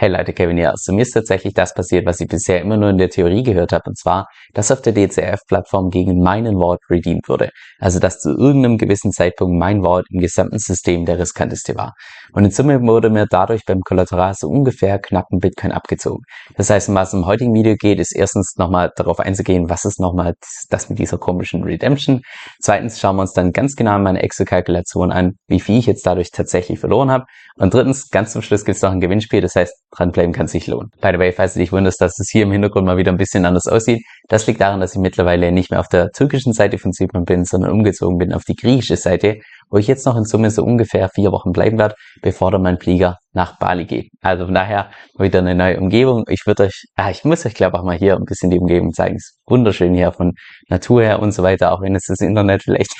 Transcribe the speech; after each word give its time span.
Hey 0.00 0.10
Leute, 0.10 0.32
Kevin 0.32 0.56
hier. 0.56 0.70
Also 0.70 0.92
mir 0.92 1.02
ist 1.02 1.10
tatsächlich 1.10 1.54
das 1.54 1.74
passiert, 1.74 2.06
was 2.06 2.20
ich 2.20 2.28
bisher 2.28 2.60
immer 2.60 2.76
nur 2.76 2.90
in 2.90 2.98
der 2.98 3.10
Theorie 3.10 3.42
gehört 3.42 3.72
habe, 3.72 3.82
und 3.88 3.98
zwar, 3.98 4.28
dass 4.54 4.70
auf 4.70 4.80
der 4.80 4.92
DCF-Plattform 4.92 5.90
gegen 5.90 6.22
meinen 6.22 6.54
Wort 6.54 6.78
redeemed 6.88 7.28
wurde. 7.28 7.50
Also, 7.80 7.98
dass 7.98 8.20
zu 8.20 8.30
irgendeinem 8.30 8.78
gewissen 8.78 9.10
Zeitpunkt 9.10 9.58
mein 9.58 9.82
Wort 9.82 10.06
im 10.10 10.20
gesamten 10.20 10.60
System 10.60 11.04
der 11.04 11.18
riskanteste 11.18 11.74
war. 11.74 11.94
Und 12.32 12.44
in 12.44 12.52
Summe 12.52 12.80
wurde 12.80 13.10
mir 13.10 13.26
dadurch 13.28 13.62
beim 13.66 13.80
Kollateral 13.80 14.34
so 14.34 14.46
ungefähr 14.46 15.00
knapp 15.00 15.24
ein 15.32 15.40
Bitcoin 15.40 15.72
abgezogen. 15.72 16.22
Das 16.56 16.70
heißt, 16.70 16.94
was 16.94 17.12
im 17.12 17.26
heutigen 17.26 17.52
Video 17.52 17.74
geht, 17.74 17.98
ist 17.98 18.14
erstens 18.14 18.54
nochmal 18.56 18.92
darauf 18.94 19.18
einzugehen, 19.18 19.68
was 19.68 19.84
ist 19.84 19.98
nochmal 19.98 20.34
das 20.70 20.88
mit 20.88 21.00
dieser 21.00 21.18
komischen 21.18 21.64
Redemption. 21.64 22.20
Zweitens 22.60 23.00
schauen 23.00 23.16
wir 23.16 23.22
uns 23.22 23.32
dann 23.32 23.50
ganz 23.50 23.74
genau 23.74 23.98
meine 23.98 24.22
Excel-Kalkulation 24.22 25.10
an, 25.10 25.32
wie 25.48 25.58
viel 25.58 25.80
ich 25.80 25.86
jetzt 25.86 26.06
dadurch 26.06 26.30
tatsächlich 26.30 26.78
verloren 26.78 27.10
habe. 27.10 27.24
Und 27.56 27.74
drittens, 27.74 28.10
ganz 28.10 28.32
zum 28.32 28.42
Schluss 28.42 28.64
gibt 28.64 28.76
es 28.76 28.82
noch 28.82 28.92
ein 28.92 29.00
Gewinnspiel. 29.00 29.40
Das 29.40 29.56
heißt, 29.56 29.74
dranbleiben 29.90 30.32
kann 30.32 30.48
sich 30.48 30.66
lohnen. 30.66 30.90
By 31.00 31.10
the 31.12 31.18
way, 31.18 31.32
falls 31.32 31.54
du 31.54 31.60
dich 31.60 31.72
wunderst, 31.72 32.00
dass 32.00 32.18
es 32.18 32.28
hier 32.30 32.42
im 32.42 32.52
Hintergrund 32.52 32.86
mal 32.86 32.96
wieder 32.96 33.12
ein 33.12 33.16
bisschen 33.16 33.44
anders 33.44 33.66
aussieht, 33.66 34.02
das 34.28 34.46
liegt 34.46 34.60
daran, 34.60 34.80
dass 34.80 34.94
ich 34.94 35.00
mittlerweile 35.00 35.50
nicht 35.52 35.70
mehr 35.70 35.80
auf 35.80 35.88
der 35.88 36.10
türkischen 36.10 36.52
Seite 36.52 36.78
von 36.78 36.92
Zypern 36.92 37.24
bin, 37.24 37.44
sondern 37.44 37.72
umgezogen 37.72 38.18
bin 38.18 38.32
auf 38.32 38.44
die 38.44 38.54
griechische 38.54 38.96
Seite, 38.96 39.38
wo 39.70 39.78
ich 39.78 39.86
jetzt 39.86 40.06
noch 40.06 40.16
in 40.16 40.24
Summe 40.24 40.50
so 40.50 40.62
ungefähr 40.62 41.08
vier 41.14 41.32
Wochen 41.32 41.52
bleiben 41.52 41.78
werde, 41.78 41.94
bevor 42.22 42.50
dann 42.50 42.62
mein 42.62 42.78
Flieger 42.78 43.16
nach 43.32 43.58
Bali 43.58 43.84
geht. 43.84 44.10
Also 44.20 44.46
von 44.46 44.54
daher 44.54 44.90
wieder 45.18 45.38
eine 45.40 45.54
neue 45.54 45.78
Umgebung. 45.78 46.24
Ich 46.28 46.46
würde 46.46 46.64
euch, 46.64 46.84
ah, 46.96 47.10
ich 47.10 47.24
muss 47.24 47.44
euch 47.46 47.54
glaube 47.54 47.78
auch 47.78 47.84
mal 47.84 47.96
hier 47.96 48.16
ein 48.16 48.24
bisschen 48.24 48.50
die 48.50 48.58
Umgebung 48.58 48.92
zeigen. 48.92 49.16
Es 49.16 49.30
ist 49.30 49.38
wunderschön 49.46 49.94
hier 49.94 50.12
von 50.12 50.32
Natur 50.68 51.02
her 51.02 51.20
und 51.20 51.32
so 51.32 51.42
weiter, 51.42 51.72
auch 51.72 51.80
wenn 51.80 51.94
es 51.94 52.04
das 52.06 52.20
Internet 52.20 52.62
vielleicht 52.62 52.92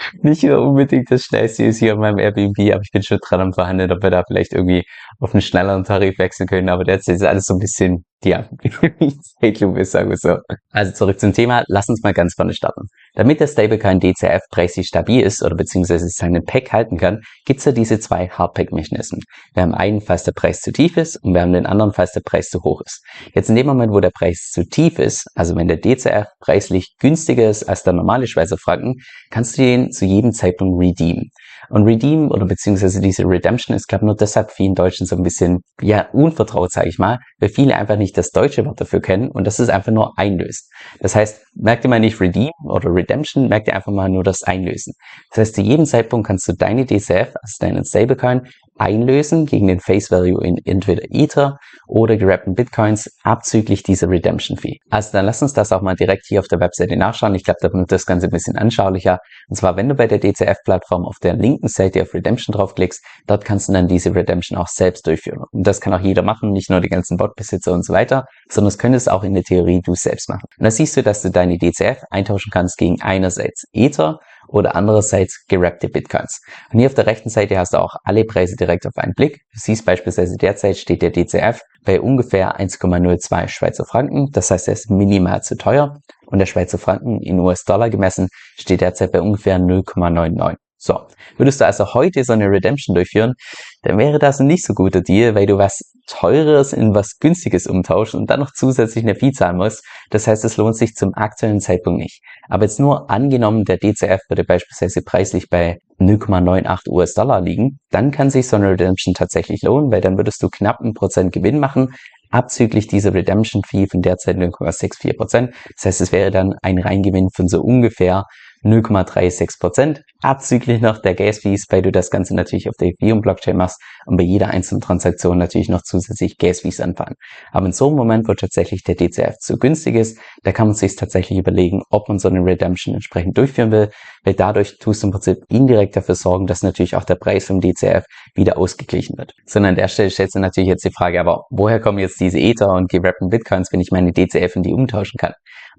nicht 0.22 0.44
unbedingt 0.44 1.10
das 1.10 1.24
schnellste 1.24 1.64
ist 1.64 1.78
hier 1.78 1.92
in 1.92 2.00
meinem 2.00 2.18
Airbnb, 2.18 2.58
aber 2.72 2.82
ich 2.82 2.90
bin 2.92 3.02
schon 3.02 3.18
dran 3.18 3.40
am 3.40 3.52
verhandeln, 3.52 3.92
ob 3.92 4.02
wir 4.02 4.10
da 4.10 4.24
vielleicht 4.26 4.52
irgendwie 4.52 4.84
auf 5.18 5.34
einen 5.34 5.42
schnelleren 5.42 5.84
Tarif 5.84 6.18
wechseln 6.18 6.46
können. 6.46 6.68
Aber 6.68 6.84
derzeit 6.84 7.16
ist 7.16 7.22
alles 7.22 7.46
so 7.46 7.54
ein 7.54 7.60
bisschen, 7.60 8.04
ja, 8.22 8.48
Zeitlupe 9.40 9.80
ist, 9.80 9.92
sagen 9.92 10.10
wir 10.10 10.16
so. 10.16 10.36
Also 10.72 10.92
zurück 10.92 11.18
zum 11.18 11.32
Thema. 11.32 11.64
Lass 11.68 11.88
uns 11.88 12.02
mal 12.02 12.12
ganz 12.12 12.34
vorne 12.34 12.52
starten. 12.52 12.88
Damit 13.14 13.40
der 13.40 13.46
Stablecoin 13.46 13.98
DCF 13.98 14.42
preislich 14.50 14.88
stabil 14.88 15.22
ist 15.22 15.42
oder 15.42 15.56
beziehungsweise 15.56 16.06
seinen 16.08 16.44
Pack 16.44 16.70
halten 16.72 16.98
kann, 16.98 17.20
gibt's 17.46 17.64
ja 17.64 17.72
diese 17.72 17.98
zwei 17.98 18.28
Hardpack-Mechanismen. 18.28 19.22
Wir 19.54 19.62
haben 19.62 19.74
einen, 19.74 20.02
falls 20.02 20.24
der 20.24 20.32
Preis 20.32 20.60
zu 20.60 20.70
tief 20.70 20.98
ist 20.98 21.16
und 21.24 21.32
wir 21.32 21.40
haben 21.40 21.54
den 21.54 21.66
anderen, 21.66 21.92
falls 21.92 22.12
der 22.12 22.20
Preis 22.20 22.48
zu 22.48 22.62
hoch 22.62 22.82
ist. 22.84 23.02
Jetzt 23.34 23.48
in 23.48 23.56
dem 23.56 23.66
Moment, 23.66 23.92
wo 23.92 24.00
der 24.00 24.10
Preis 24.10 24.50
zu 24.52 24.68
tief 24.68 24.98
ist, 24.98 25.26
also 25.34 25.56
wenn 25.56 25.68
der 25.68 25.78
DCF 25.78 26.26
preislich 26.40 26.94
günstiger 27.00 27.48
ist 27.48 27.64
als 27.64 27.84
der 27.84 27.94
normale 27.94 28.26
Schweizer 28.26 28.58
Franken, 28.58 28.96
kannst 29.30 29.56
du 29.56 29.62
den 29.62 29.92
zu 29.92 30.04
jedem 30.04 30.32
Zeitpunkt 30.32 30.78
redeemen. 30.78 31.30
Und 31.70 31.84
Redeem 31.84 32.30
oder 32.30 32.46
beziehungsweise 32.46 33.00
diese 33.00 33.24
Redemption 33.24 33.76
ist, 33.76 33.86
glaube 33.86 34.04
nur 34.04 34.16
deshalb 34.16 34.50
vielen 34.50 34.74
Deutschen 34.74 35.06
so 35.06 35.16
ein 35.16 35.22
bisschen, 35.22 35.60
ja, 35.80 36.08
unvertraut, 36.12 36.72
sage 36.72 36.88
ich 36.88 36.98
mal, 36.98 37.18
weil 37.38 37.48
viele 37.48 37.76
einfach 37.76 37.96
nicht 37.96 38.18
das 38.18 38.30
deutsche 38.30 38.66
Wort 38.66 38.80
dafür 38.80 39.00
kennen 39.00 39.30
und 39.30 39.46
das 39.46 39.60
ist 39.60 39.70
einfach 39.70 39.92
nur 39.92 40.18
einlöst. 40.18 40.70
Das 41.00 41.14
heißt, 41.14 41.42
merkt 41.54 41.84
ihr 41.84 41.90
mal 41.90 42.00
nicht 42.00 42.20
Redeem 42.20 42.50
oder 42.64 42.92
Redemption, 42.92 43.48
merkt 43.48 43.68
ihr 43.68 43.76
einfach 43.76 43.92
mal 43.92 44.08
nur 44.08 44.24
das 44.24 44.42
Einlösen. 44.42 44.94
Das 45.30 45.38
heißt, 45.38 45.54
zu 45.54 45.62
jedem 45.62 45.86
Zeitpunkt 45.86 46.26
kannst 46.26 46.48
du 46.48 46.52
deine 46.52 46.84
DCF, 46.84 47.34
also 47.40 47.54
deinen 47.60 47.84
Stablecoin, 47.84 48.42
einlösen 48.80 49.44
gegen 49.44 49.66
den 49.66 49.78
Face 49.78 50.10
Value 50.10 50.42
in 50.42 50.56
entweder 50.64 51.02
Ether 51.10 51.58
oder 51.86 52.16
gerappten 52.16 52.54
Bitcoins 52.54 53.10
abzüglich 53.22 53.82
dieser 53.82 54.08
Redemption 54.08 54.56
Fee. 54.56 54.78
Also 54.88 55.10
dann 55.12 55.26
lass 55.26 55.42
uns 55.42 55.52
das 55.52 55.70
auch 55.70 55.82
mal 55.82 55.96
direkt 55.96 56.24
hier 56.26 56.40
auf 56.40 56.48
der 56.48 56.60
Webseite 56.60 56.96
nachschauen. 56.96 57.34
Ich 57.34 57.44
glaube, 57.44 57.58
da 57.60 57.72
wird 57.72 57.92
das 57.92 58.06
Ganze 58.06 58.28
ein 58.28 58.30
bisschen 58.30 58.56
anschaulicher. 58.56 59.18
Und 59.48 59.56
zwar, 59.56 59.76
wenn 59.76 59.88
du 59.88 59.94
bei 59.94 60.06
der 60.06 60.18
DCF-Plattform 60.18 61.04
auf 61.04 61.16
der 61.22 61.34
linken 61.34 61.68
Seite 61.68 62.02
auf 62.02 62.14
Redemption 62.14 62.54
draufklickst, 62.54 63.04
dort 63.26 63.44
kannst 63.44 63.68
du 63.68 63.72
dann 63.74 63.86
diese 63.86 64.14
Redemption 64.14 64.58
auch 64.58 64.68
selbst 64.68 65.06
durchführen. 65.06 65.44
Und 65.52 65.66
das 65.66 65.80
kann 65.80 65.92
auch 65.92 66.00
jeder 66.00 66.22
machen, 66.22 66.50
nicht 66.50 66.70
nur 66.70 66.80
die 66.80 66.88
ganzen 66.88 67.18
Botbesitzer 67.18 67.72
und 67.72 67.84
so 67.84 67.92
weiter, 67.92 68.24
sondern 68.48 68.68
es 68.68 68.78
könntest 68.78 69.10
auch 69.10 69.24
in 69.24 69.34
der 69.34 69.42
Theorie 69.42 69.82
du 69.84 69.94
selbst 69.94 70.28
machen. 70.30 70.46
Und 70.58 70.64
da 70.64 70.70
siehst 70.70 70.96
du, 70.96 71.02
dass 71.02 71.20
du 71.22 71.30
deine 71.30 71.58
DCF 71.58 72.02
eintauschen 72.10 72.50
kannst 72.50 72.78
gegen 72.78 73.02
einerseits 73.02 73.64
Ether 73.72 74.20
oder 74.50 74.74
andererseits 74.74 75.44
gerappte 75.48 75.88
Bitcoins. 75.88 76.40
Und 76.72 76.78
hier 76.78 76.88
auf 76.88 76.94
der 76.94 77.06
rechten 77.06 77.28
Seite 77.28 77.58
hast 77.58 77.72
du 77.72 77.78
auch 77.78 77.94
alle 78.04 78.24
Preise 78.24 78.56
direkt 78.56 78.86
auf 78.86 78.96
einen 78.96 79.14
Blick. 79.14 79.40
Du 79.52 79.60
siehst 79.60 79.84
beispielsweise 79.86 80.36
derzeit 80.36 80.76
steht 80.76 81.02
der 81.02 81.10
DCF 81.10 81.60
bei 81.84 82.00
ungefähr 82.00 82.58
1,02 82.58 83.48
Schweizer 83.48 83.84
Franken. 83.84 84.28
Das 84.32 84.50
heißt, 84.50 84.68
er 84.68 84.74
ist 84.74 84.90
minimal 84.90 85.42
zu 85.42 85.56
teuer. 85.56 85.98
Und 86.26 86.38
der 86.38 86.46
Schweizer 86.46 86.78
Franken 86.78 87.20
in 87.22 87.40
US-Dollar 87.40 87.90
gemessen 87.90 88.28
steht 88.56 88.80
derzeit 88.80 89.12
bei 89.12 89.20
ungefähr 89.20 89.58
0,99. 89.58 90.56
So, 90.82 90.98
würdest 91.36 91.60
du 91.60 91.66
also 91.66 91.92
heute 91.92 92.24
so 92.24 92.32
eine 92.32 92.46
Redemption 92.46 92.94
durchführen, 92.94 93.34
dann 93.82 93.98
wäre 93.98 94.18
das 94.18 94.40
ein 94.40 94.46
nicht 94.46 94.64
so 94.64 94.72
guter 94.72 95.02
Deal, 95.02 95.34
weil 95.34 95.44
du 95.44 95.58
was 95.58 95.89
Teures 96.10 96.72
in 96.72 96.94
was 96.94 97.18
Günstiges 97.20 97.66
umtauschen 97.66 98.20
und 98.20 98.30
dann 98.30 98.40
noch 98.40 98.50
zusätzlich 98.52 99.04
eine 99.04 99.14
Fee 99.14 99.30
zahlen 99.30 99.56
musst. 99.56 99.84
Das 100.10 100.26
heißt, 100.26 100.44
es 100.44 100.56
lohnt 100.56 100.76
sich 100.76 100.94
zum 100.94 101.14
aktuellen 101.14 101.60
Zeitpunkt 101.60 102.00
nicht. 102.00 102.20
Aber 102.48 102.64
jetzt 102.64 102.80
nur 102.80 103.10
angenommen, 103.10 103.64
der 103.64 103.78
DCF 103.78 104.20
würde 104.28 104.44
beispielsweise 104.44 105.02
preislich 105.02 105.48
bei 105.48 105.78
0,98 106.00 106.88
US-Dollar 106.88 107.40
liegen, 107.40 107.78
dann 107.90 108.10
kann 108.10 108.30
sich 108.30 108.48
so 108.48 108.56
eine 108.56 108.70
Redemption 108.70 109.14
tatsächlich 109.14 109.62
lohnen, 109.62 109.92
weil 109.92 110.00
dann 110.00 110.16
würdest 110.16 110.42
du 110.42 110.48
knapp 110.48 110.80
einen 110.80 110.94
Prozent 110.94 111.32
Gewinn 111.32 111.60
machen, 111.60 111.94
abzüglich 112.30 112.86
dieser 112.86 113.14
Redemption 113.14 113.62
Fee 113.64 113.86
von 113.86 114.02
derzeit 114.02 114.36
0,64 114.36 115.16
Prozent. 115.16 115.54
Das 115.76 115.86
heißt, 115.86 116.00
es 116.00 116.12
wäre 116.12 116.30
dann 116.30 116.54
ein 116.62 116.78
Reingewinn 116.78 117.28
von 117.34 117.48
so 117.48 117.60
ungefähr 117.60 118.24
0,36 118.64 119.58
Prozent, 119.58 120.02
abzüglich 120.20 120.80
noch 120.80 121.00
der 121.00 121.14
Gas-Fees, 121.14 121.66
weil 121.70 121.82
du 121.82 121.90
das 121.90 122.10
Ganze 122.10 122.34
natürlich 122.34 122.68
auf 122.68 122.76
der 122.78 122.88
Ethereum-Blockchain 122.88 123.56
machst 123.56 123.80
und 124.06 124.16
bei 124.16 124.22
jeder 124.22 124.48
einzelnen 124.48 124.80
Transaktion 124.80 125.38
natürlich 125.38 125.68
noch 125.68 125.82
zusätzlich 125.82 126.36
Gas-Fees 126.36 126.80
anfallen. 126.80 127.14
Aber 127.52 127.66
in 127.66 127.72
so 127.72 127.88
einem 127.88 127.96
Moment, 127.96 128.28
wo 128.28 128.34
tatsächlich 128.34 128.82
der 128.82 128.96
DCF 128.96 129.38
zu 129.38 129.56
günstig 129.56 129.94
ist, 129.94 130.18
da 130.42 130.52
kann 130.52 130.68
man 130.68 130.76
sich 130.76 130.96
tatsächlich 130.96 131.38
überlegen, 131.38 131.82
ob 131.90 132.08
man 132.08 132.18
so 132.18 132.28
eine 132.28 132.44
Redemption 132.44 132.94
entsprechend 132.94 133.38
durchführen 133.38 133.70
will, 133.70 133.90
weil 134.24 134.34
dadurch 134.34 134.78
tust 134.78 135.02
du 135.02 135.06
im 135.06 135.12
Prinzip 135.12 135.38
indirekt 135.48 135.96
dafür 135.96 136.14
sorgen, 136.14 136.46
dass 136.46 136.62
natürlich 136.62 136.96
auch 136.96 137.04
der 137.04 137.14
Preis 137.14 137.46
vom 137.46 137.60
DCF 137.60 138.04
wieder 138.34 138.58
ausgeglichen 138.58 139.16
wird. 139.16 139.32
Sondern 139.46 139.70
an 139.70 139.76
der 139.76 139.88
Stelle 139.88 140.10
stellst 140.10 140.34
du 140.34 140.38
natürlich 140.38 140.68
jetzt 140.68 140.84
die 140.84 140.92
Frage, 140.92 141.20
aber 141.20 141.44
woher 141.50 141.80
kommen 141.80 141.98
jetzt 141.98 142.20
diese 142.20 142.38
Ether 142.38 142.68
und 142.68 142.90
gerappten 142.90 143.28
Bitcoins, 143.30 143.72
wenn 143.72 143.80
ich 143.80 143.90
meine 143.90 144.12
DCF 144.12 144.56
in 144.56 144.62
die 144.62 144.72
umtauschen 144.72 145.16
kann? 145.18 145.32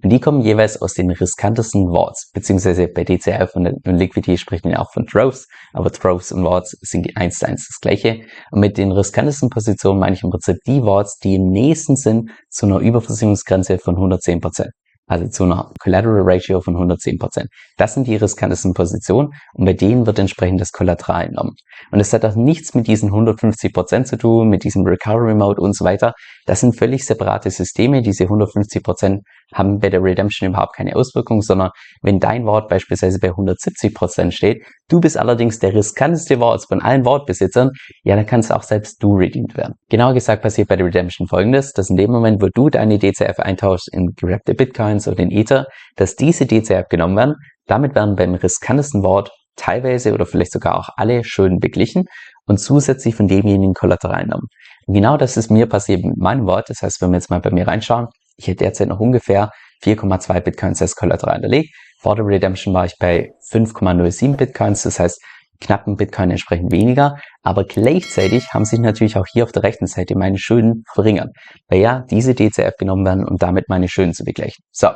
Und 0.04 0.10
die 0.10 0.20
kommen 0.20 0.42
jeweils 0.42 0.82
aus 0.82 0.94
den 0.94 1.12
riskantesten 1.12 1.88
Wards, 1.88 2.32
beziehungsweise 2.34 2.88
bei 2.88 3.06
und, 3.54 3.68
und 3.68 3.98
Liquidity 3.98 4.38
spricht 4.38 4.66
man 4.66 4.76
auch 4.76 4.92
von 4.92 5.06
Droves, 5.06 5.48
aber 5.74 5.90
Droves 5.90 6.32
und 6.32 6.44
Wards 6.44 6.76
sind 6.82 7.16
eins 7.16 7.40
zu 7.40 7.48
eins 7.48 7.68
das 7.68 7.80
gleiche. 7.80 8.22
Und 8.52 8.60
mit 8.60 8.78
den 8.78 8.92
riskantesten 8.92 9.50
Positionen 9.50 10.00
meine 10.00 10.16
ich 10.16 10.24
im 10.24 10.30
Prinzip 10.30 10.58
die 10.66 10.82
Wards, 10.82 11.18
die 11.18 11.36
im 11.36 11.50
nächsten 11.50 11.96
sind 11.96 12.32
zu 12.50 12.66
einer 12.66 12.80
Überversicherungsgrenze 12.80 13.78
von 13.78 13.96
110 13.96 14.42
Prozent 14.42 14.72
also 15.12 15.28
zu 15.28 15.44
einer 15.44 15.74
Collateral 15.82 16.22
Ratio 16.24 16.62
von 16.62 16.76
110%. 16.78 17.46
Das 17.78 17.94
sind 17.94 18.08
die 18.08 18.16
riskantesten 18.16 18.74
Positionen 18.74 19.34
und 19.54 19.66
bei 19.66 19.74
denen 19.74 20.06
wird 20.06 20.18
entsprechend 20.20 20.62
das 20.62 20.72
Kollateral 20.72 21.26
entnommen. 21.26 21.54
Und 21.92 22.00
es 22.00 22.14
hat 22.14 22.24
auch 22.24 22.36
nichts 22.36 22.74
mit 22.76 22.88
diesen 22.88 23.12
150% 23.12 24.06
zu 24.06 24.18
tun, 24.18 24.48
mit 24.48 24.64
diesem 24.64 24.86
Recovery 24.86 25.36
Mode 25.36 25.60
und 25.62 25.76
so 25.76 25.84
weiter. 25.84 26.14
Das 26.46 26.62
sind 26.62 26.78
völlig 26.78 27.06
separate 27.06 27.52
Systeme. 27.52 28.02
Diese 28.02 28.24
150% 28.24 29.20
haben 29.54 29.80
bei 29.80 29.90
der 29.90 30.02
Redemption 30.02 30.50
überhaupt 30.50 30.76
keine 30.76 30.96
Auswirkung, 30.96 31.42
sondern 31.42 31.72
wenn 32.02 32.20
dein 32.20 32.46
Wort 32.46 32.70
beispielsweise 32.70 33.20
bei 33.20 33.30
170% 33.30 34.32
steht, 34.32 34.66
du 34.90 35.00
bist 35.00 35.18
allerdings 35.18 35.60
der 35.60 35.74
riskanteste 35.74 36.40
Wort 36.40 36.66
von 36.68 36.82
allen 36.82 37.06
Wortbesitzern, 37.06 37.72
ja, 38.04 38.16
dann 38.16 38.26
kannst 38.26 38.52
auch 38.52 38.64
selbst 38.64 39.02
du 39.04 39.16
redeemed 39.16 39.56
werden. 39.58 39.76
Genauer 39.90 40.14
gesagt 40.14 40.42
passiert 40.44 40.68
bei 40.68 40.76
der 40.76 40.86
Redemption 40.86 41.28
folgendes, 41.28 41.74
dass 41.74 41.90
in 41.90 41.96
dem 41.96 42.12
Moment, 42.12 42.42
wo 42.42 42.48
du 42.54 42.70
deine 42.70 42.98
DCF 42.98 43.40
eintauschst 43.40 43.94
in 43.94 44.14
gerappte 44.16 44.54
Bitcoins, 44.54 45.08
oder 45.08 45.18
den 45.18 45.32
Ether, 45.32 45.68
dass 45.96 46.16
diese 46.16 46.46
DCF 46.46 46.88
genommen 46.90 47.18
werden. 47.18 47.36
Damit 47.68 47.96
werden 47.96 48.16
beim 48.16 48.36
riskantesten 48.36 49.04
Wort 49.04 49.32
teilweise 49.56 50.14
oder 50.14 50.26
vielleicht 50.26 50.52
sogar 50.52 50.78
auch 50.78 50.90
alle 50.96 51.24
Schulden 51.24 51.60
beglichen 51.60 52.06
und 52.46 52.58
zusätzlich 52.58 53.16
von 53.16 53.28
demjenigen 53.28 53.74
Kollateral 53.74 54.24
genommen. 54.24 54.48
Genau 54.88 55.18
das 55.18 55.38
ist 55.38 55.52
mir 55.52 55.68
passiert 55.68 56.04
mit 56.04 56.18
meinem 56.18 56.46
Wort. 56.48 56.70
Das 56.70 56.82
heißt, 56.82 57.02
wenn 57.02 57.12
wir 57.12 57.18
jetzt 57.18 57.30
mal 57.30 57.40
bei 57.40 57.52
mir 57.52 57.68
reinschauen, 57.68 58.08
ich 58.42 58.48
hätte 58.48 58.64
derzeit 58.64 58.88
noch 58.88 59.00
ungefähr 59.00 59.52
4,2 59.84 60.40
Bitcoins 60.42 60.82
als 60.82 60.96
Kollateral 60.96 61.36
hinterlegt. 61.36 61.76
Vor 62.00 62.16
der 62.16 62.26
Redemption 62.26 62.74
war 62.74 62.86
ich 62.86 62.96
bei 63.00 63.30
5,07 63.52 64.36
Bitcoins. 64.36 64.84
Das 64.84 65.00
heißt, 65.00 65.22
knappen 65.60 65.96
Bitcoin 65.96 66.32
entsprechend 66.32 66.72
weniger, 66.72 67.18
aber 67.44 67.66
gleichzeitig 67.66 68.48
haben 68.52 68.66
sich 68.66 68.80
natürlich 68.80 69.16
auch 69.16 69.28
hier 69.32 69.44
auf 69.44 69.52
der 69.52 69.62
rechten 69.62 69.86
Seite 69.86 70.18
meine 70.18 70.40
Schulden 70.40 70.84
verringert, 70.92 71.30
weil 71.70 71.82
ja 71.82 72.04
diese 72.10 72.34
DCF 72.34 72.78
genommen 72.80 73.06
werden, 73.06 73.28
um 73.28 73.38
damit 73.38 73.70
meine 73.70 73.88
Schulden 73.88 74.14
zu 74.14 74.24
begleichen. 74.24 74.64
So, 74.72 74.88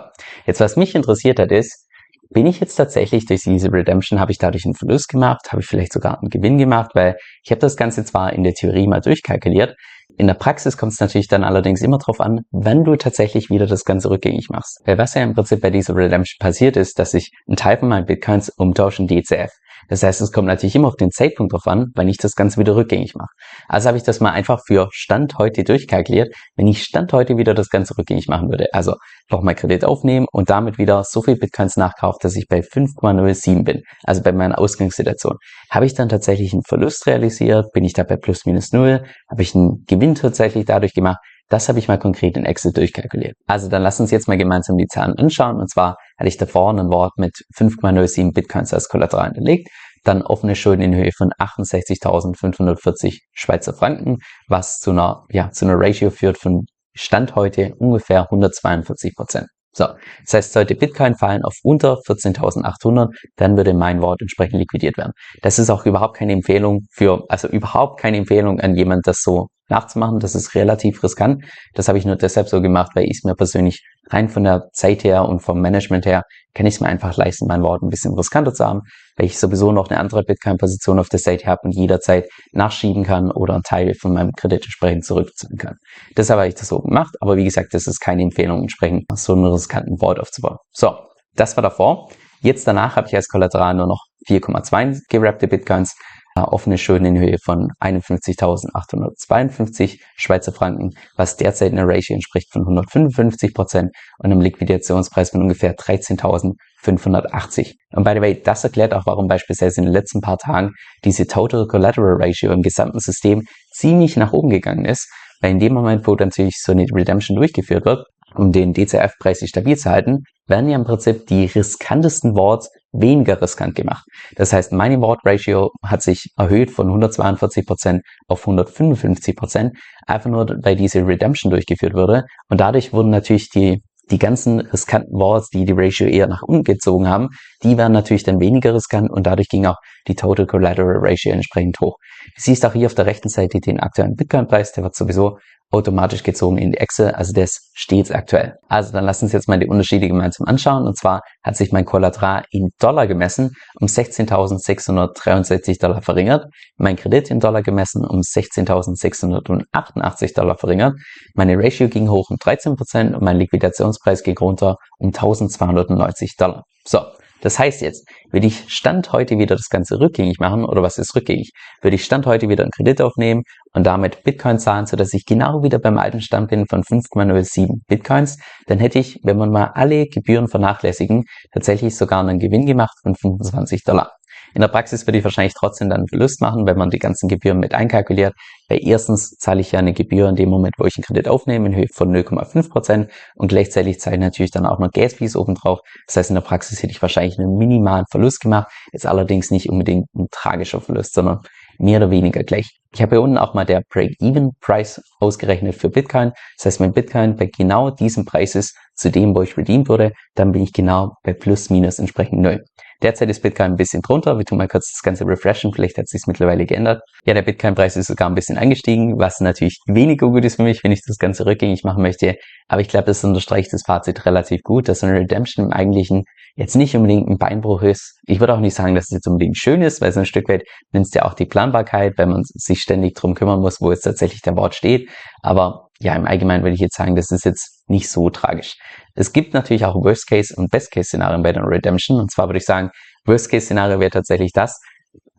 jetzt 0.48 0.59
was 0.59 0.75
mich 0.75 0.95
interessiert 0.95 1.39
hat 1.39 1.51
ist, 1.51 1.88
bin 2.31 2.48
ich 2.48 2.59
jetzt 2.59 2.75
tatsächlich 2.75 3.27
durch 3.27 3.44
diese 3.44 3.71
Redemption, 3.71 4.19
habe 4.19 4.31
ich 4.31 4.39
dadurch 4.39 4.65
einen 4.65 4.74
Verlust 4.74 5.09
gemacht, 5.09 5.51
habe 5.51 5.62
ich 5.62 5.68
vielleicht 5.68 5.94
sogar 5.94 6.18
einen 6.19 6.30
Gewinn 6.30 6.57
gemacht, 6.57 6.91
weil 6.95 7.15
ich 7.44 7.51
habe 7.51 7.62
das 7.62 7.77
Ganze 7.77 8.03
zwar 8.03 8.33
in 8.33 8.41
der 8.41 8.56
Theorie 8.56 8.88
mal 8.88 9.01
durchkalkuliert, 9.01 9.75
In 10.17 10.27
der 10.27 10.33
Praxis 10.33 10.77
kommt 10.77 10.94
es 10.94 11.00
natürlich 11.00 11.27
dann 11.27 11.44
allerdings 11.44 11.81
immer 11.81 11.97
darauf 11.97 12.21
an, 12.21 12.41
wenn 12.51 12.83
du 12.83 12.95
tatsächlich 12.95 13.50
wieder 13.50 13.67
das 13.67 13.83
Ganze 13.83 14.09
rückgängig 14.09 14.47
machst. 14.50 14.81
Weil 14.85 14.97
was 14.97 15.13
ja 15.13 15.23
im 15.23 15.33
Prinzip 15.33 15.62
bei 15.62 15.69
dieser 15.69 15.95
Redemption 15.95 16.38
passiert 16.39 16.77
ist, 16.77 17.00
dass 17.00 17.13
ich 17.13 17.31
einen 17.47 17.57
Teil 17.57 17.77
von 17.77 17.89
meinen 17.89 18.06
Bitcoins 18.06 18.50
umtausche 18.50 19.01
in 19.01 19.07
DCF. 19.07 19.51
Das 19.89 20.03
heißt, 20.03 20.21
es 20.21 20.31
kommt 20.31 20.47
natürlich 20.47 20.75
immer 20.75 20.87
auf 20.87 20.95
den 20.95 21.11
Zeitpunkt 21.11 21.53
drauf 21.53 21.67
an, 21.67 21.91
wenn 21.95 22.07
ich 22.07 22.17
das 22.17 22.35
Ganze 22.35 22.59
wieder 22.59 22.75
rückgängig 22.75 23.13
mache. 23.15 23.29
Also 23.67 23.87
habe 23.87 23.97
ich 23.97 24.03
das 24.03 24.19
mal 24.19 24.31
einfach 24.31 24.61
für 24.65 24.89
Stand 24.91 25.37
heute 25.37 25.63
durchkalkuliert. 25.63 26.33
Wenn 26.55 26.67
ich 26.67 26.83
Stand 26.83 27.13
heute 27.13 27.37
wieder 27.37 27.53
das 27.53 27.69
Ganze 27.69 27.97
rückgängig 27.97 28.27
machen 28.27 28.49
würde, 28.49 28.67
also 28.73 28.95
nochmal 29.29 29.55
Kredit 29.55 29.85
aufnehmen 29.85 30.27
und 30.31 30.49
damit 30.49 30.77
wieder 30.77 31.03
so 31.03 31.21
viel 31.21 31.35
Bitcoins 31.35 31.77
nachkaufe, 31.77 32.17
dass 32.21 32.35
ich 32.35 32.47
bei 32.47 32.59
5,07 32.59 33.63
bin, 33.63 33.81
also 34.03 34.21
bei 34.21 34.31
meiner 34.31 34.59
Ausgangssituation, 34.59 35.37
habe 35.69 35.85
ich 35.85 35.93
dann 35.93 36.09
tatsächlich 36.09 36.53
einen 36.53 36.63
Verlust 36.63 37.05
realisiert, 37.07 37.71
bin 37.73 37.83
ich 37.83 37.93
da 37.93 38.03
bei 38.03 38.17
plus 38.17 38.45
minus 38.45 38.71
null, 38.71 39.03
habe 39.29 39.41
ich 39.41 39.55
einen 39.55 39.83
Gewinn 39.88 40.15
tatsächlich 40.15 40.65
dadurch 40.65 40.93
gemacht, 40.93 41.19
das 41.50 41.69
habe 41.69 41.80
ich 41.80 41.88
mal 41.88 42.00
konkret 42.00 42.38
in 42.38 42.45
Excel 42.45 42.71
durchkalkuliert. 42.71 43.36
Also 43.45 43.69
dann 43.69 43.83
lass 43.83 44.00
uns 44.00 44.12
jetzt 44.12 44.27
mal 44.27 44.38
gemeinsam 44.38 44.77
die 44.77 44.88
Zahlen 44.88 45.18
anschauen. 45.18 45.59
Und 45.59 45.69
zwar 45.69 45.97
hatte 46.18 46.27
ich 46.27 46.38
davor 46.38 46.71
ein 46.71 46.89
Wort 46.89 47.13
mit 47.18 47.33
5,07 47.56 48.33
Bitcoins 48.33 48.74
als 48.74 48.89
Kollateral 48.89 49.25
hinterlegt, 49.25 49.69
dann 50.03 50.21
offene 50.21 50.56
Schulden 50.56 50.81
in 50.81 50.95
Höhe 50.95 51.12
von 51.15 51.31
68.540 51.39 53.19
Schweizer 53.33 53.74
Franken, 53.74 54.18
was 54.47 54.80
zu 54.80 54.92
einer, 54.92 55.25
ja, 55.30 55.51
zu 55.51 55.65
einer 55.65 55.75
Ratio 55.77 56.09
führt 56.09 56.38
von 56.38 56.65
Stand 56.95 57.36
heute 57.36 57.74
ungefähr 57.77 58.24
142 58.24 59.15
Prozent. 59.15 59.48
So, 59.74 59.88
das 60.24 60.33
heißt, 60.33 60.53
sollte 60.53 60.74
Bitcoin 60.75 61.15
fallen 61.15 61.44
auf 61.44 61.56
unter 61.62 61.95
14.800, 62.07 63.09
dann 63.36 63.57
würde 63.57 63.74
mein 63.74 64.01
Wort 64.01 64.21
entsprechend 64.21 64.59
liquidiert 64.59 64.98
werden. 64.98 65.12
Das 65.41 65.59
ist 65.59 65.69
auch 65.69 65.86
überhaupt 65.86 66.15
keine 66.15 66.31
Empfehlung 66.31 66.86
für, 66.94 67.25
also 67.27 67.50
überhaupt 67.50 68.00
keine 68.00 68.15
Empfehlung 68.18 68.62
an 68.62 68.75
jemand, 68.75 69.06
das 69.06 69.21
so 69.21 69.48
nachzumachen. 69.69 70.19
Das 70.19 70.35
ist 70.35 70.56
relativ 70.56 71.03
riskant. 71.03 71.44
Das 71.73 71.88
habe 71.88 71.97
ich 71.97 72.06
nur 72.06 72.15
deshalb 72.15 72.47
so 72.50 72.62
gemacht, 72.62 72.91
weil 72.95 73.06
ich 73.06 73.17
es 73.17 73.23
mir 73.23 73.35
persönlich 73.35 73.83
rein 74.09 74.29
von 74.29 74.44
der 74.44 74.69
Zeit 74.73 75.03
her 75.03 75.25
und 75.27 75.39
vom 75.39 75.62
Management 75.62 76.06
her 76.06 76.23
kann 76.53 76.65
ich 76.65 76.75
es 76.75 76.81
mir 76.81 76.88
einfach 76.88 77.17
leisten, 77.17 77.47
mein 77.47 77.63
Wort 77.63 77.81
ein 77.81 77.89
bisschen 77.89 78.13
riskanter 78.13 78.53
zu 78.53 78.65
haben, 78.65 78.81
weil 79.17 79.25
ich 79.25 79.39
sowieso 79.39 79.71
noch 79.71 79.89
eine 79.89 80.00
andere 80.00 80.23
Bitcoin-Position 80.23 81.00
auf 81.00 81.09
der 81.09 81.19
Seite 81.19 81.47
habe 81.47 81.62
und 81.63 81.71
jederzeit 81.71 82.27
nachschieben 82.53 83.03
kann 83.03 83.31
oder 83.31 83.56
einen 83.56 83.63
Teil 83.63 83.94
von 84.00 84.13
meinem 84.13 84.31
Kredit 84.31 84.63
entsprechend 84.63 85.06
zurückzahlen 85.06 85.57
kann. 85.57 85.75
Deshalb 86.15 86.39
habe 86.39 86.47
ich 86.47 86.56
das 86.56 86.67
so 86.67 86.79
gemacht, 86.79 87.15
aber 87.19 87.35
wie 87.35 87.44
gesagt, 87.44 87.73
das 87.73 87.88
ist 87.88 88.00
keine 88.00 88.21
Empfehlung, 88.21 88.62
entsprechend 88.62 89.06
so 89.15 89.33
einen 89.33 89.45
riskanten 89.45 90.00
Wort 90.01 90.19
aufzubauen. 90.19 90.57
So, 90.71 90.95
das 91.35 91.57
war 91.57 91.63
davor. 91.63 92.09
Jetzt 92.41 92.67
danach 92.67 92.95
habe 92.95 93.07
ich 93.07 93.15
als 93.15 93.27
Kollateral 93.27 93.73
nur 93.73 93.88
noch 93.88 94.03
4,2 94.27 95.01
gerappte 95.09 95.47
Bitcoins 95.47 95.95
offene 96.43 96.77
Schulden 96.77 97.05
in 97.05 97.17
Höhe 97.17 97.37
von 97.41 97.69
51.852 97.79 100.01
Schweizer 100.17 100.51
Franken, 100.51 100.91
was 101.15 101.37
derzeit 101.37 101.71
einer 101.71 101.87
Ratio 101.87 102.15
entspricht 102.15 102.51
von 102.51 102.63
155 102.63 103.53
Prozent 103.53 103.91
und 104.19 104.31
einem 104.31 104.41
Liquidationspreis 104.41 105.29
von 105.29 105.43
ungefähr 105.43 105.75
13.580. 105.75 107.75
Und 107.93 108.03
by 108.03 108.11
the 108.13 108.21
way, 108.21 108.41
das 108.41 108.65
erklärt 108.65 108.93
auch, 108.93 109.05
warum 109.05 109.27
beispielsweise 109.27 109.79
in 109.79 109.85
den 109.85 109.93
letzten 109.93 110.19
paar 110.19 110.37
Tagen 110.37 110.73
diese 111.05 111.25
Total 111.25 111.67
Collateral 111.67 112.17
Ratio 112.19 112.51
im 112.51 112.61
gesamten 112.61 112.99
System 112.99 113.43
ziemlich 113.71 114.17
nach 114.17 114.33
oben 114.33 114.49
gegangen 114.49 114.83
ist, 114.85 115.09
weil 115.41 115.51
in 115.51 115.59
dem 115.59 115.73
Moment, 115.73 116.05
wo 116.05 116.15
natürlich 116.15 116.61
so 116.61 116.73
eine 116.73 116.85
Redemption 116.93 117.38
durchgeführt 117.38 117.85
wird, 117.85 118.05
um 118.37 118.51
den 118.51 118.73
DCF-Preis 118.73 119.43
stabil 119.45 119.77
zu 119.77 119.89
halten, 119.89 120.23
werden 120.47 120.69
ja 120.69 120.75
im 120.75 120.83
Prinzip 120.83 121.27
die 121.27 121.45
riskantesten 121.45 122.35
Wards 122.35 122.69
weniger 122.91 123.41
riskant 123.41 123.75
gemacht. 123.75 124.05
Das 124.35 124.53
heißt, 124.53 124.71
meine 124.71 125.01
Ward 125.01 125.19
Ratio 125.25 125.71
hat 125.83 126.01
sich 126.01 126.29
erhöht 126.37 126.71
von 126.71 126.87
142% 126.89 127.99
auf 128.27 128.47
155%, 128.47 129.71
einfach 130.05 130.29
nur 130.29 130.47
weil 130.63 130.75
diese 130.75 131.05
Redemption 131.05 131.49
durchgeführt 131.49 131.93
wurde. 131.93 132.23
Und 132.49 132.61
dadurch 132.61 132.93
wurden 132.93 133.09
natürlich 133.09 133.49
die 133.49 133.81
die 134.11 134.19
ganzen 134.19 134.59
riskanten 134.59 135.17
Wards, 135.17 135.49
die 135.49 135.65
die 135.65 135.73
Ratio 135.75 136.07
eher 136.07 136.27
nach 136.27 136.43
unten 136.43 136.63
gezogen 136.63 137.07
haben, 137.07 137.29
die 137.63 137.77
werden 137.77 137.93
natürlich 137.93 138.23
dann 138.23 138.39
weniger 138.39 138.75
riskant 138.75 139.09
und 139.09 139.25
dadurch 139.25 139.49
ging 139.49 139.65
auch 139.65 139.77
die 140.07 140.15
Total 140.15 140.45
Collateral 140.45 140.97
Ratio 140.99 141.31
entsprechend 141.31 141.79
hoch. 141.79 141.97
Du 142.35 142.41
siehst 142.41 142.65
auch 142.65 142.73
hier 142.73 142.85
auf 142.85 142.95
der 142.95 143.05
rechten 143.05 143.29
Seite 143.29 143.59
den 143.59 143.79
aktuellen 143.79 144.15
Bitcoin-Preis, 144.15 144.73
der 144.73 144.83
wird 144.83 144.95
sowieso 144.95 145.39
automatisch 145.71 146.23
gezogen 146.23 146.57
in 146.57 146.71
die 146.71 146.77
Excel, 146.77 147.12
also 147.12 147.33
das 147.33 147.69
steht 147.73 148.13
aktuell. 148.13 148.56
Also 148.69 148.94
dann 148.94 149.06
lass 149.06 149.21
uns 149.21 149.33
jetzt 149.33 149.47
mal 149.47 149.59
die 149.59 149.67
Unterschiede 149.67 150.07
gemeinsam 150.07 150.47
anschauen. 150.47 150.88
Und 150.88 150.97
zwar 150.97 151.21
hat 151.44 151.56
sich 151.57 151.71
mein 151.71 151.85
Kollateral 151.85 152.45
in 152.51 152.69
Dollar 152.79 153.06
gemessen 153.07 153.51
um 153.79 153.88
16.663 153.88 155.79
Dollar 155.79 156.01
verringert, 156.01 156.45
mein 156.77 156.95
Kredit 156.95 157.29
in 157.29 157.39
Dollar 157.39 157.62
gemessen 157.62 158.03
um 158.06 158.21
16.688 158.21 160.35
Dollar 160.35 160.57
verringert, 160.57 160.95
meine 161.33 161.57
Ratio 161.57 161.89
ging 161.89 162.09
hoch 162.09 162.29
um 162.29 162.38
13 162.38 162.75
Prozent 162.75 163.15
und 163.15 163.23
mein 163.23 163.38
Liquidationspreis 163.38 164.23
ging 164.23 164.38
runter 164.38 164.77
um 164.97 165.12
1.290 165.12 166.38
Dollar. 166.38 166.63
So, 166.85 167.00
das 167.45 167.59
heißt 167.59 167.81
jetzt, 167.81 168.09
würde 168.31 168.47
ich 168.47 168.63
Stand 168.74 169.12
heute 169.12 169.38
wieder 169.38 169.56
das 169.56 169.69
Ganze 169.69 170.00
rückgängig 170.00 170.39
machen, 170.39 170.65
oder 170.65 170.81
was 170.81 170.97
ist 170.97 171.15
rückgängig? 171.15 171.51
Würde 171.83 171.94
ich 171.94 172.03
Stand 172.03 172.25
heute 172.25 172.50
wieder 172.50 172.63
einen 172.63 172.71
Kredit 172.71 173.01
aufnehmen 173.01 173.44
und 173.71 173.86
damit 173.86 174.24
Bitcoin 174.24 174.57
zahlen, 174.57 174.88
sodass 174.88 175.13
ich 175.13 175.25
genau 175.25 175.62
wieder 175.62 175.77
beim 175.77 176.00
alten 176.00 176.21
Stand 176.21 176.50
bin 176.50 176.65
von 176.68 176.81
5,07 176.81 177.81
Bitcoins, 177.88 178.39
dann 178.65 178.80
hätte 178.80 178.97
ich, 178.97 179.19
wenn 179.21 179.38
man 179.38 179.51
mal 179.51 179.71
alle 179.75 180.07
Gebühren 180.07 180.47
vernachlässigen, 180.47 181.25
tatsächlich 181.53 181.95
sogar 181.95 182.21
einen 182.21 182.39
Gewinn 182.39 182.65
gemacht 182.65 182.97
von 183.03 183.13
25 183.13 183.83
Dollar. 183.83 184.13
In 184.55 184.61
der 184.61 184.69
Praxis 184.69 185.05
würde 185.05 185.17
ich 185.17 185.23
wahrscheinlich 185.25 185.53
trotzdem 185.53 185.89
dann 185.89 186.07
Verlust 186.07 186.39
machen, 186.39 186.65
wenn 186.65 186.77
man 186.77 186.89
die 186.89 186.97
ganzen 186.97 187.27
Gebühren 187.27 187.59
mit 187.59 187.73
einkalkuliert. 187.73 188.33
Weil 188.69 188.79
erstens 188.81 189.31
zahle 189.31 189.59
ich 189.59 189.73
ja 189.73 189.79
eine 189.79 189.91
Gebühr 189.91 190.29
in 190.29 190.37
dem 190.37 190.47
Moment, 190.47 190.75
wo 190.77 190.85
ich 190.85 190.95
einen 190.95 191.03
Kredit 191.03 191.27
aufnehme, 191.27 191.67
in 191.67 191.75
Höhe 191.75 191.87
von 191.93 192.15
0,5 192.15 192.69
Prozent 192.69 193.11
und 193.35 193.49
gleichzeitig 193.49 193.99
zahle 193.99 194.15
ich 194.15 194.21
natürlich 194.21 194.51
dann 194.51 194.65
auch 194.65 194.79
noch 194.79 194.89
Gas-Fees 194.91 195.35
obendrauf. 195.35 195.81
Das 196.07 196.15
heißt, 196.15 196.29
in 196.29 196.35
der 196.35 196.41
Praxis 196.41 196.81
hätte 196.81 196.91
ich 196.91 197.01
wahrscheinlich 197.01 197.37
einen 197.37 197.57
minimalen 197.57 198.05
Verlust 198.09 198.39
gemacht. 198.39 198.71
Jetzt 198.93 199.05
allerdings 199.05 199.51
nicht 199.51 199.69
unbedingt 199.69 200.07
ein 200.15 200.27
tragischer 200.31 200.79
Verlust, 200.79 201.13
sondern 201.13 201.41
mehr 201.77 201.97
oder 201.97 202.09
weniger 202.09 202.43
gleich. 202.45 202.79
Ich 202.93 203.01
habe 203.01 203.17
hier 203.17 203.21
unten 203.21 203.37
auch 203.37 203.55
mal 203.55 203.65
der 203.65 203.81
Break-Even-Price 203.89 205.01
ausgerechnet 205.19 205.75
für 205.75 205.89
Bitcoin. 205.89 206.31
Das 206.57 206.65
heißt, 206.65 206.79
wenn 206.79 206.93
Bitcoin 206.93 207.35
bei 207.35 207.47
genau 207.47 207.89
diesem 207.89 208.23
Preis 208.23 208.55
ist, 208.55 208.73
zu 208.95 209.11
dem, 209.11 209.35
wo 209.35 209.41
ich 209.41 209.57
redeemed 209.57 209.89
wurde, 209.89 210.13
dann 210.35 210.53
bin 210.53 210.63
ich 210.63 210.71
genau 210.71 211.15
bei 211.23 211.33
plus 211.33 211.69
minus 211.69 211.99
entsprechend 211.99 212.39
null. 212.39 212.63
Derzeit 213.01 213.30
ist 213.30 213.42
Bitcoin 213.42 213.71
ein 213.71 213.75
bisschen 213.75 214.01
drunter. 214.01 214.38
Wir 214.38 214.45
tun 214.45 214.57
mal 214.57 214.68
kurz 214.68 214.92
das 214.92 215.01
Ganze 215.01 215.25
refreshen. 215.25 215.74
Vielleicht 215.74 215.97
hat 215.97 216.07
sich 216.07 216.21
mittlerweile 216.27 216.65
geändert. 216.65 217.01
Ja, 217.25 217.33
der 217.33 217.42
Bitcoin-Preis 217.42 217.97
ist 217.97 218.07
sogar 218.07 218.30
ein 218.30 218.36
bisschen 218.36 218.57
angestiegen, 218.57 219.19
was 219.19 219.42
natürlich 219.42 219.80
weniger 219.88 220.30
gut 220.30 220.45
ist 220.45 220.56
für 220.56 220.63
mich, 220.63 220.83
wenn 220.83 220.92
ich 220.92 221.01
das 221.06 221.18
Ganze 221.18 221.45
rückgängig 221.45 221.84
machen 221.84 222.01
möchte. 222.01 222.36
Aber 222.67 222.81
ich 222.81 222.88
glaube, 222.88 223.05
das 223.05 223.24
unterstreicht 223.24 223.74
das 223.74 223.84
Fazit 223.86 224.25
relativ 224.25 224.62
gut, 224.63 224.88
dass 224.88 225.03
eine 225.03 225.19
Redemption 225.19 225.65
im 225.65 225.72
Eigentlichen 225.74 226.24
jetzt 226.55 226.75
nicht 226.75 226.96
unbedingt 226.96 227.27
ein 227.27 227.38
Beinbruch 227.38 227.81
ist. 227.81 228.17
Ich 228.25 228.39
würde 228.39 228.53
auch 228.53 228.60
nicht 228.60 228.75
sagen, 228.75 228.96
dass 228.96 229.05
es 229.05 229.12
jetzt 229.12 229.27
unbedingt 229.27 229.58
schön 229.58 229.81
ist, 229.81 230.01
weil 230.01 230.12
so 230.12 230.22
ein 230.22 230.25
Stück 230.25 230.48
weit 230.48 230.63
nimmt 230.93 231.05
es 231.05 231.13
ja 231.13 231.24
auch 231.24 231.34
die 231.34 231.46
Planbarkeit, 231.46 232.13
wenn 232.17 232.29
man 232.29 232.43
sich 232.46 232.79
ständig 232.79 233.15
drum 233.15 233.36
kümmern 233.36 233.60
muss, 233.60 233.81
wo 233.81 233.91
jetzt 233.91 234.03
tatsächlich 234.03 234.41
der 234.41 234.55
Wort 234.55 234.74
steht. 234.74 235.10
Aber 235.41 235.89
ja, 236.00 236.15
im 236.15 236.25
Allgemeinen 236.25 236.63
würde 236.63 236.75
ich 236.75 236.81
jetzt 236.81 236.96
sagen, 236.96 237.15
das 237.15 237.31
ist 237.31 237.46
jetzt 237.46 237.75
nicht 237.88 238.10
so 238.10 238.30
tragisch. 238.30 238.77
Es 239.13 239.34
gibt 239.34 239.54
natürlich 239.54 239.86
auch 239.86 239.96
Worst-Case- 239.96 240.56
und 240.56 240.72
Best-Case-Szenarien 240.72 241.44
bei 241.44 241.51
der 241.51 241.63
Redemption. 241.63 242.20
Und 242.20 242.32
zwar 242.32 242.48
würde 242.48 242.58
ich 242.58 242.65
sagen, 242.65 242.89
Worst-Case-Szenario 243.25 244.00
wäre 244.00 244.12
tatsächlich 244.12 244.51
das. 244.51 244.80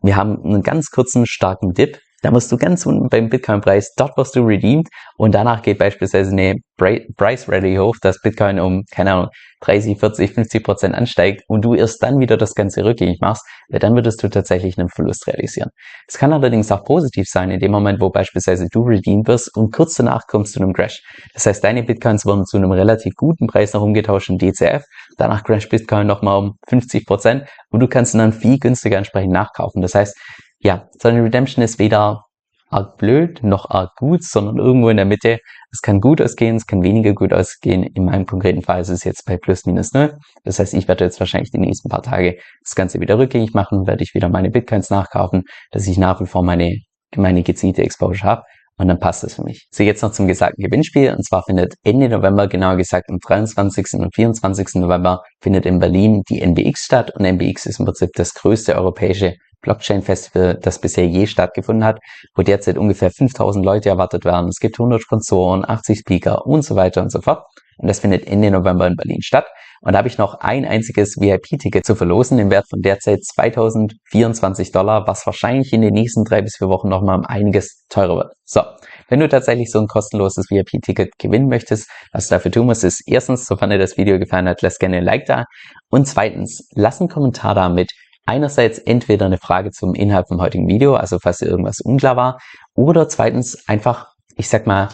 Wir 0.01 0.15
haben 0.15 0.43
einen 0.43 0.63
ganz 0.63 0.89
kurzen, 0.89 1.25
starken 1.25 1.73
Dip. 1.73 1.99
Da 2.23 2.31
musst 2.31 2.51
du 2.51 2.57
ganz 2.57 2.85
unten 2.85 3.09
beim 3.09 3.29
Bitcoin-Preis, 3.29 3.93
dort 3.95 4.17
wirst 4.17 4.35
du 4.35 4.43
redeemed 4.43 4.87
und 5.17 5.35
danach 5.35 5.61
geht 5.61 5.77
beispielsweise 5.77 6.31
eine 6.31 6.55
Price 6.77 7.47
Rally 7.47 7.75
hoch, 7.75 7.95
dass 8.01 8.19
Bitcoin 8.21 8.59
um, 8.59 8.83
keine 8.91 9.13
Ahnung, 9.13 9.29
30, 9.61 9.99
40, 9.99 10.33
50 10.33 10.63
Prozent 10.63 10.95
ansteigt 10.95 11.43
und 11.47 11.63
du 11.65 11.73
erst 11.73 12.01
dann 12.03 12.19
wieder 12.19 12.37
das 12.37 12.53
Ganze 12.53 12.85
rückgängig 12.85 13.19
machst, 13.21 13.43
dann 13.69 13.95
würdest 13.95 14.21
du 14.21 14.29
tatsächlich 14.29 14.77
einen 14.77 14.89
Verlust 14.89 15.27
realisieren. 15.27 15.69
Es 16.07 16.17
kann 16.17 16.33
allerdings 16.33 16.71
auch 16.71 16.83
positiv 16.83 17.25
sein, 17.27 17.49
in 17.49 17.59
dem 17.59 17.71
Moment, 17.71 17.99
wo 17.99 18.09
beispielsweise 18.09 18.67
du 18.71 18.83
redeemed 18.83 19.27
wirst 19.27 19.55
und 19.55 19.73
kurz 19.73 19.95
danach 19.95 20.27
kommst 20.27 20.55
du 20.55 20.61
einem 20.61 20.73
Crash. 20.73 21.01
Das 21.33 21.45
heißt, 21.45 21.63
deine 21.63 21.83
Bitcoins 21.83 22.25
wurden 22.25 22.45
zu 22.45 22.57
einem 22.57 22.71
relativ 22.71 23.13
guten 23.15 23.47
Preis 23.47 23.73
noch 23.73 23.81
umgetauscht 23.81 24.29
in 24.29 24.37
DCF, 24.37 24.83
danach 25.17 25.43
crasht 25.43 25.69
Bitcoin 25.69 26.05
nochmal 26.05 26.37
um 26.37 26.53
50 26.67 27.05
Prozent 27.05 27.49
und 27.71 27.79
du 27.79 27.87
kannst 27.87 28.13
dann 28.13 28.33
viel 28.33 28.59
günstiger 28.59 28.97
entsprechend 28.97 29.33
nachkaufen. 29.33 29.81
Das 29.81 29.95
heißt, 29.95 30.15
ja, 30.59 30.89
so 30.99 31.09
eine 31.09 31.23
Redemption 31.23 31.63
ist 31.63 31.79
weder 31.79 32.23
arg 32.69 32.97
blöd 32.97 33.43
noch 33.43 33.69
arg 33.69 33.95
gut, 33.95 34.23
sondern 34.23 34.57
irgendwo 34.57 34.89
in 34.89 34.97
der 34.97 35.05
Mitte. 35.05 35.39
Es 35.71 35.81
kann 35.81 36.01
gut 36.01 36.21
ausgehen, 36.21 36.55
es 36.55 36.65
kann 36.65 36.83
weniger 36.83 37.13
gut 37.13 37.33
ausgehen. 37.33 37.83
In 37.83 38.05
meinem 38.05 38.25
konkreten 38.25 38.61
Fall 38.61 38.81
ist 38.81 38.89
es 38.89 39.03
jetzt 39.03 39.25
bei 39.25 39.37
plus 39.37 39.65
minus 39.65 39.93
null. 39.93 40.17
Das 40.43 40.59
heißt, 40.59 40.73
ich 40.73 40.87
werde 40.87 41.05
jetzt 41.05 41.19
wahrscheinlich 41.19 41.51
die 41.51 41.59
nächsten 41.59 41.89
paar 41.89 42.01
Tage 42.01 42.37
das 42.63 42.75
Ganze 42.75 42.99
wieder 42.99 43.17
rückgängig 43.17 43.53
machen, 43.53 43.87
werde 43.87 44.03
ich 44.03 44.13
wieder 44.13 44.29
meine 44.29 44.49
Bitcoins 44.49 44.89
nachkaufen, 44.89 45.43
dass 45.71 45.87
ich 45.87 45.97
nach 45.97 46.19
wie 46.21 46.25
vor 46.25 46.43
meine, 46.43 46.77
meine 47.15 47.43
gezielte 47.43 47.83
Exposure 47.83 48.23
habe. 48.23 48.43
Und 48.79 48.89
dann 48.89 48.99
passt 48.99 49.23
das 49.23 49.33
für 49.33 49.43
mich. 49.43 49.67
So, 49.71 49.81
jetzt 49.81 50.03
noch 50.03 50.11
zum 50.11 50.27
gesagten 50.27 50.63
Gewinnspiel. 50.63 51.11
Und 51.11 51.25
zwar 51.25 51.43
findet 51.43 51.73
Ende 51.83 52.09
November, 52.09 52.47
genauer 52.47 52.77
gesagt 52.77 53.09
am 53.09 53.17
23. 53.17 53.93
und 53.93 54.13
24. 54.13 54.75
November, 54.75 55.23
findet 55.41 55.65
in 55.65 55.79
Berlin 55.79 56.21
die 56.29 56.41
NBX 56.41 56.83
statt. 56.83 57.11
Und 57.15 57.25
NBX 57.25 57.65
ist 57.65 57.79
im 57.79 57.85
Prinzip 57.85 58.11
das 58.13 58.35
größte 58.35 58.75
europäische 58.75 59.33
Blockchain-Festival, 59.61 60.59
das 60.61 60.79
bisher 60.79 61.07
je 61.07 61.27
stattgefunden 61.27 61.83
hat, 61.83 61.99
wo 62.35 62.41
derzeit 62.41 62.77
ungefähr 62.77 63.11
5000 63.11 63.65
Leute 63.65 63.89
erwartet 63.89 64.25
werden. 64.25 64.47
Es 64.49 64.59
gibt 64.59 64.79
100 64.79 65.01
Sponsoren, 65.01 65.67
80 65.67 65.99
Speaker 65.99 66.45
und 66.45 66.63
so 66.63 66.75
weiter 66.75 67.01
und 67.01 67.11
so 67.11 67.21
fort. 67.21 67.43
Und 67.77 67.87
das 67.87 67.99
findet 67.99 68.27
Ende 68.27 68.49
November 68.49 68.87
in 68.87 68.95
Berlin 68.95 69.21
statt. 69.21 69.45
Und 69.81 69.93
da 69.93 69.99
habe 69.99 70.07
ich 70.07 70.17
noch 70.17 70.39
ein 70.39 70.65
einziges 70.65 71.17
VIP-Ticket 71.19 71.85
zu 71.85 71.95
verlosen 71.95 72.39
im 72.39 72.49
Wert 72.49 72.65
von 72.67 72.81
derzeit 72.81 73.23
2024 73.23 74.71
Dollar, 74.71 75.07
was 75.07 75.25
wahrscheinlich 75.25 75.71
in 75.71 75.81
den 75.81 75.93
nächsten 75.93 76.23
drei 76.23 76.41
bis 76.41 76.57
vier 76.57 76.69
Wochen 76.69 76.89
nochmal 76.89 77.19
um 77.19 77.25
einiges 77.25 77.85
teurer 77.87 78.17
wird. 78.17 78.33
So, 78.43 78.61
wenn 79.09 79.19
du 79.19 79.29
tatsächlich 79.29 79.69
so 79.69 79.79
ein 79.79 79.87
kostenloses 79.87 80.49
VIP-Ticket 80.49 81.19
gewinnen 81.19 81.47
möchtest, 81.47 81.89
was 82.11 82.27
du 82.27 82.35
dafür 82.35 82.51
tun 82.51 82.65
musst, 82.65 82.83
ist 82.83 83.03
erstens, 83.05 83.45
sofern 83.45 83.69
dir 83.69 83.77
das 83.77 83.97
Video 83.97 84.17
gefallen 84.17 84.47
hat, 84.49 84.61
lass 84.63 84.79
gerne 84.79 84.97
ein 84.97 85.03
Like 85.03 85.25
da. 85.25 85.45
Und 85.89 86.07
zweitens, 86.07 86.67
lass 86.73 86.99
einen 86.99 87.09
Kommentar 87.09 87.53
da 87.53 87.69
mit 87.69 87.91
einerseits 88.27 88.77
entweder 88.79 89.25
eine 89.25 89.37
Frage 89.37 89.71
zum 89.71 89.95
Inhalt 89.95 90.27
vom 90.27 90.41
heutigen 90.41 90.67
Video, 90.67 90.95
also 90.95 91.17
falls 91.19 91.39
dir 91.39 91.47
irgendwas 91.47 91.79
unklar 91.79 92.15
war, 92.15 92.39
oder 92.75 93.09
zweitens 93.09 93.67
einfach, 93.67 94.13
ich 94.35 94.49
sag 94.49 94.67
mal, 94.67 94.89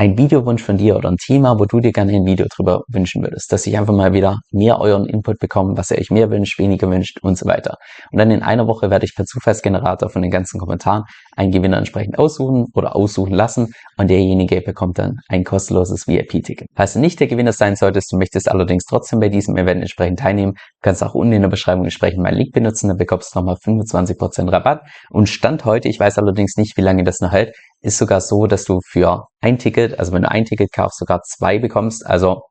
ein 0.00 0.16
Videowunsch 0.16 0.62
von 0.62 0.78
dir 0.78 0.96
oder 0.96 1.10
ein 1.10 1.18
Thema, 1.18 1.58
wo 1.58 1.66
du 1.66 1.78
dir 1.78 1.92
gerne 1.92 2.12
ein 2.12 2.24
Video 2.24 2.46
drüber 2.50 2.84
wünschen 2.88 3.22
würdest, 3.22 3.52
dass 3.52 3.66
ich 3.66 3.76
einfach 3.76 3.92
mal 3.92 4.14
wieder 4.14 4.38
mehr 4.50 4.80
euren 4.80 5.04
Input 5.04 5.38
bekomme, 5.38 5.76
was 5.76 5.90
ihr 5.90 5.98
euch 5.98 6.10
mehr 6.10 6.30
wünscht, 6.30 6.58
weniger 6.58 6.88
wünscht 6.88 7.18
und 7.20 7.36
so 7.36 7.44
weiter. 7.44 7.76
Und 8.10 8.18
dann 8.18 8.30
in 8.30 8.42
einer 8.42 8.66
Woche 8.66 8.88
werde 8.88 9.04
ich 9.04 9.14
per 9.14 9.26
Zufallsgenerator 9.26 10.08
von 10.08 10.22
den 10.22 10.30
ganzen 10.30 10.58
Kommentaren 10.58 11.02
einen 11.36 11.52
Gewinner 11.52 11.76
entsprechend 11.76 12.18
aussuchen 12.18 12.68
oder 12.72 12.96
aussuchen 12.96 13.34
lassen 13.34 13.74
und 13.98 14.08
derjenige 14.08 14.62
bekommt 14.62 14.98
dann 14.98 15.16
ein 15.28 15.44
kostenloses 15.44 16.08
VIP-Ticket. 16.08 16.68
Falls 16.74 16.94
du 16.94 16.98
nicht 17.00 17.20
der 17.20 17.26
Gewinner 17.26 17.52
sein 17.52 17.76
solltest, 17.76 18.10
du 18.10 18.16
möchtest 18.16 18.50
allerdings 18.50 18.84
trotzdem 18.86 19.20
bei 19.20 19.28
diesem 19.28 19.54
Event 19.58 19.82
entsprechend 19.82 20.20
teilnehmen, 20.20 20.54
kannst 20.80 21.04
auch 21.04 21.14
unten 21.14 21.34
in 21.34 21.42
der 21.42 21.50
Beschreibung 21.50 21.84
entsprechend 21.84 22.22
meinen 22.22 22.38
Link 22.38 22.54
benutzen, 22.54 22.88
dann 22.88 22.96
bekommst 22.96 23.34
du 23.34 23.38
nochmal 23.38 23.56
25% 23.56 24.50
Rabatt. 24.50 24.80
Und 25.10 25.28
Stand 25.28 25.66
heute, 25.66 25.90
ich 25.90 26.00
weiß 26.00 26.16
allerdings 26.16 26.56
nicht, 26.56 26.78
wie 26.78 26.82
lange 26.82 27.04
das 27.04 27.20
noch 27.20 27.32
hält, 27.32 27.54
ist 27.82 27.98
sogar 27.98 28.20
so, 28.20 28.46
dass 28.46 28.64
du 28.64 28.80
für 28.86 29.26
ein 29.40 29.58
Ticket, 29.58 29.98
also 29.98 30.12
wenn 30.12 30.22
du 30.22 30.30
ein 30.30 30.44
Ticket 30.44 30.72
kaufst, 30.72 30.98
sogar 30.98 31.22
zwei 31.22 31.58
bekommst, 31.58 32.06
also 32.06 32.42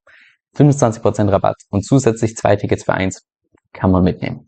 25% 0.57 1.31
Rabatt 1.31 1.57
und 1.69 1.85
zusätzlich 1.85 2.35
zwei 2.35 2.55
Tickets 2.55 2.83
für 2.83 2.93
eins 2.93 3.21
kann 3.73 3.91
man 3.91 4.03
mitnehmen. 4.03 4.47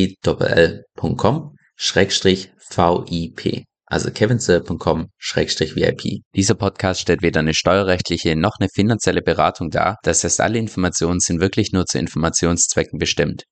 Schrägstrich 1.75 2.51
VIP. 2.69 3.65
Also 3.85 4.09
kevinsoe.com-vip. 4.09 6.21
Dieser 6.33 6.55
Podcast 6.55 7.01
stellt 7.01 7.21
weder 7.21 7.41
eine 7.41 7.53
steuerrechtliche 7.53 8.37
noch 8.37 8.53
eine 8.59 8.69
finanzielle 8.73 9.21
Beratung 9.21 9.69
dar. 9.69 9.97
Das 10.03 10.23
heißt, 10.23 10.39
alle 10.39 10.59
Informationen 10.59 11.19
sind 11.19 11.41
wirklich 11.41 11.73
nur 11.73 11.85
zu 11.85 11.99
Informationszwecken 11.99 12.99
bestimmt. 12.99 13.43